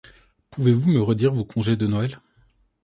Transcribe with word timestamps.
pouvez-vous 0.49 0.89
me 0.89 0.99
redire 0.99 1.31
vos 1.31 1.45
congés 1.45 1.77
de 1.77 1.85
Noël? 1.85 2.21